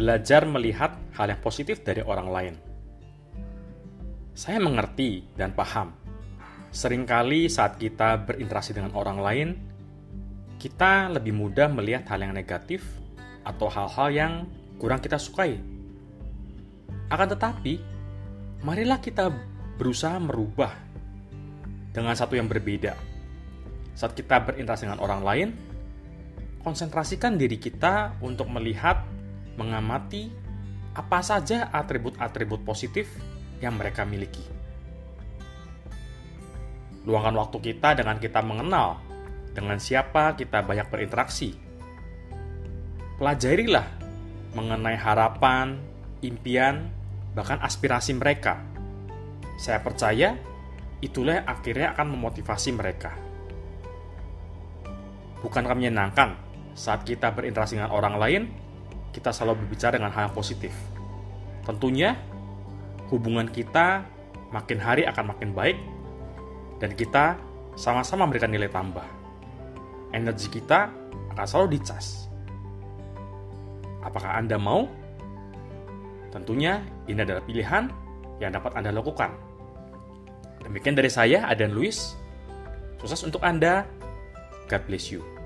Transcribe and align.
belajar 0.00 0.48
melihat 0.48 0.96
hal 1.12 1.28
yang 1.28 1.40
positif 1.44 1.84
dari 1.84 2.00
orang 2.00 2.28
lain. 2.32 2.54
Saya 4.32 4.56
mengerti 4.56 5.28
dan 5.36 5.52
paham. 5.52 5.92
Seringkali 6.72 7.52
saat 7.52 7.76
kita 7.76 8.16
berinteraksi 8.24 8.72
dengan 8.72 8.96
orang 8.96 9.20
lain, 9.20 9.48
kita 10.56 11.12
lebih 11.12 11.36
mudah 11.36 11.68
melihat 11.68 12.08
hal 12.08 12.24
yang 12.24 12.32
negatif 12.32 12.80
atau 13.44 13.68
hal-hal 13.68 14.08
yang 14.08 14.32
kurang 14.80 15.04
kita 15.04 15.20
sukai. 15.20 15.60
Akan 17.12 17.28
tetapi, 17.28 17.76
marilah 18.64 19.04
kita 19.04 19.28
berusaha 19.76 20.16
merubah 20.16 20.72
dengan 21.92 22.16
satu 22.16 22.40
yang 22.40 22.48
berbeda. 22.48 22.96
Saat 23.92 24.16
kita 24.16 24.40
berinteraksi 24.48 24.88
dengan 24.88 25.04
orang 25.04 25.20
lain, 25.20 25.48
konsentrasikan 26.64 27.36
diri 27.36 27.60
kita 27.60 28.16
untuk 28.24 28.48
melihat, 28.48 29.04
mengamati 29.60 30.32
apa 30.96 31.20
saja 31.20 31.68
atribut-atribut 31.68 32.64
positif 32.64 33.12
yang 33.60 33.76
mereka 33.76 34.08
miliki. 34.08 34.42
Luangkan 37.04 37.36
waktu 37.36 37.60
kita 37.60 38.00
dengan 38.00 38.16
kita 38.16 38.40
mengenal 38.40 39.00
dengan 39.52 39.76
siapa 39.76 40.32
kita 40.40 40.64
banyak 40.64 40.88
berinteraksi. 40.88 41.52
Pelajarilah 43.20 43.84
mengenai 44.56 44.96
harapan, 44.96 45.76
impian, 46.24 46.88
bahkan 47.36 47.60
aspirasi 47.60 48.16
mereka. 48.16 48.64
Saya 49.60 49.84
percaya 49.84 50.40
itulah 51.04 51.44
yang 51.44 51.46
akhirnya 51.48 51.92
akan 51.92 52.16
memotivasi 52.16 52.72
mereka. 52.72 53.12
Bukankah 55.40 55.76
menyenangkan 55.76 56.36
saat 56.76 57.04
kita 57.04 57.32
berinteraksi 57.32 57.76
dengan 57.76 57.92
orang 57.92 58.16
lain, 58.16 58.42
kita 59.10 59.34
selalu 59.34 59.66
berbicara 59.66 59.98
dengan 59.98 60.14
hal 60.14 60.30
yang 60.30 60.34
positif. 60.34 60.74
Tentunya 61.66 62.14
hubungan 63.10 63.50
kita 63.50 64.06
makin 64.50 64.78
hari 64.78 65.06
akan 65.06 65.34
makin 65.34 65.50
baik 65.54 65.78
dan 66.78 66.94
kita 66.94 67.38
sama-sama 67.74 68.26
memberikan 68.26 68.50
nilai 68.50 68.70
tambah. 68.70 69.04
Energi 70.10 70.50
kita 70.50 70.90
akan 71.34 71.46
selalu 71.46 71.78
dicas. 71.78 72.26
Apakah 74.02 74.40
Anda 74.40 74.56
mau? 74.58 74.88
Tentunya 76.30 76.82
ini 77.06 77.20
adalah 77.22 77.42
pilihan 77.42 77.90
yang 78.38 78.50
dapat 78.54 78.74
Anda 78.78 78.94
lakukan. 78.94 79.30
Demikian 80.64 80.94
dari 80.94 81.10
saya, 81.10 81.46
Adan 81.50 81.74
Luis. 81.74 82.14
Sukses 83.02 83.20
untuk 83.26 83.42
Anda. 83.42 83.86
God 84.70 84.82
bless 84.86 85.10
you. 85.10 85.39